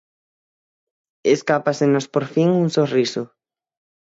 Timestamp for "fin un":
2.33-2.67